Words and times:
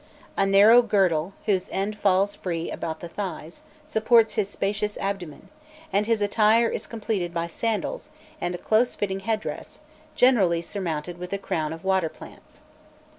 A 0.35 0.47
narrow 0.47 0.81
girdle, 0.81 1.33
whose 1.45 1.69
ends 1.71 1.95
fall 1.95 2.25
free 2.25 2.71
about 2.71 3.01
the 3.01 3.07
thighs, 3.07 3.61
supports 3.85 4.33
his 4.33 4.49
spacious 4.49 4.97
abdomen, 4.97 5.49
and 5.93 6.07
his 6.07 6.23
attire 6.23 6.67
is 6.69 6.87
completed 6.87 7.31
by 7.35 7.45
sandals, 7.45 8.09
and 8.41 8.55
a 8.55 8.57
close 8.57 8.95
fitting 8.95 9.19
head 9.19 9.39
dress, 9.41 9.79
generally 10.15 10.63
surmounted 10.63 11.19
with 11.19 11.33
a 11.33 11.37
crown 11.37 11.71
of 11.71 11.83
water 11.83 12.09
plants. 12.09 12.61